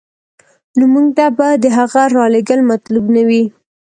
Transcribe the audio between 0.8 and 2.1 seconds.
موږ ته به د هغه